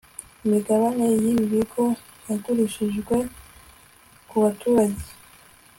imigabane 0.45 1.05
yibi 1.21 1.43
bigo 1.53 1.85
yagurishijwe 2.27 3.15
kubaturage 4.29 5.05